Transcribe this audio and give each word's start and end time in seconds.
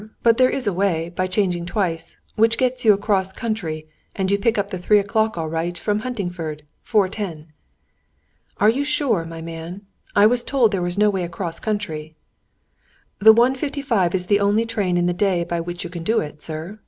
But 0.23 0.37
there 0.39 0.49
is 0.49 0.65
a 0.65 0.73
way, 0.73 1.09
by 1.15 1.27
changing 1.27 1.67
twice, 1.67 2.17
which 2.35 2.57
gets 2.57 2.83
you 2.83 2.91
across 2.91 3.31
country, 3.31 3.87
and 4.15 4.31
you 4.31 4.39
pick 4.39 4.57
up 4.57 4.71
the 4.71 4.79
three 4.79 4.97
o'clock 4.97 5.37
all 5.37 5.47
right 5.47 5.77
at 5.79 5.97
Huntingford, 5.99 6.63
four 6.81 7.07
ten." 7.07 7.53
"Are 8.57 8.67
you 8.67 8.83
sure, 8.83 9.23
my 9.25 9.43
man? 9.43 9.81
I 10.15 10.25
was 10.25 10.43
told 10.43 10.71
there 10.71 10.81
was 10.81 10.97
no 10.97 11.11
way 11.11 11.23
across 11.23 11.59
country." 11.59 12.15
"The 13.19 13.31
one 13.31 13.53
fifty 13.53 13.83
five 13.83 14.15
is 14.15 14.25
the 14.25 14.39
only 14.39 14.65
train 14.65 14.97
in 14.97 15.05
the 15.05 15.13
day 15.13 15.43
by 15.43 15.59
which 15.61 15.83
you 15.83 15.89
can 15.91 16.01
do 16.01 16.19
it, 16.19 16.41
sir. 16.41 16.79